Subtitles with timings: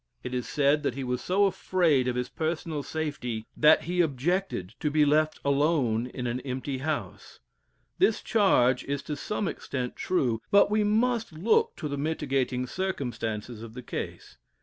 [0.23, 4.73] It is said that he was so afraid of his personal safety, that he objected
[4.79, 7.39] to be left alone in an empty house;
[7.99, 13.61] this charge is to some extent true, but we must look to the mitigating circumstances
[13.61, 14.39] of the case.